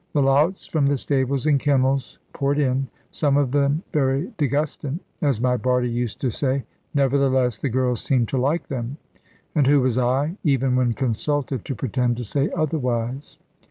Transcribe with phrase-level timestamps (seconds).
[0.13, 5.39] The louts from the stables and kennels poured in, some of them very "degustin" (as
[5.39, 6.63] my Bardie used to say),
[6.95, 8.97] nevertheless the girls seemed to like them;
[9.53, 13.37] and who was I, even when consulted, to pretend to say otherwise?